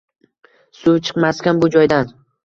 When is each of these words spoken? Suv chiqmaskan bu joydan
Suv 0.77 0.95
chiqmaskan 1.09 1.61
bu 1.65 1.69
joydan 1.77 2.09